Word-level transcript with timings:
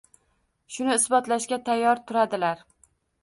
Shuni 0.77 0.95
isbotlashga 0.99 1.59
tayyor 1.69 2.03
turadilar… 2.11 2.65